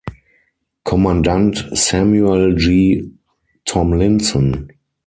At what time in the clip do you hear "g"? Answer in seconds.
2.55-3.03